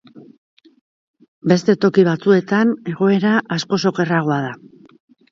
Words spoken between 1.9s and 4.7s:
batzuetan egoera askoz okerragoa da.